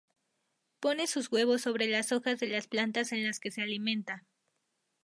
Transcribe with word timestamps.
Pone 0.79 1.05
sus 1.05 1.29
huevos 1.31 1.61
sobre 1.61 1.85
las 1.85 2.11
hojas 2.11 2.39
de 2.39 2.47
las 2.47 2.65
plantas 2.65 3.11
en 3.11 3.23
las 3.23 3.39
que 3.39 3.51
se 3.51 3.61
alimenta. 3.61 4.25